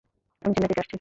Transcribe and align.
আমি 0.41 0.53
চেন্নাই 0.53 0.69
থেকে 0.69 0.81
আসছি। 0.81 0.89